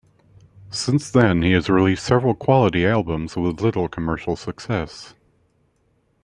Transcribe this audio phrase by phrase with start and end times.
[0.71, 5.13] Since then he has released several quality albums with little commercial success.